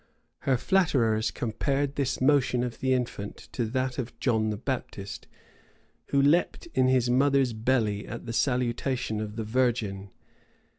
[0.25, 5.27] [*] Her flatterers compared this motion of the infant to that of John the Baptist,
[6.07, 10.09] who, leaped in his mother's belly at the salutation of the Virgin.